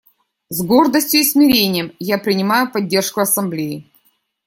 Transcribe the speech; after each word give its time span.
С 0.49 0.63
гордостью 0.65 1.19
и 1.19 1.23
смирением 1.23 1.91
я 1.99 2.17
принимаю 2.17 2.71
поддержку 2.71 3.21
Ассамблеи. 3.21 3.87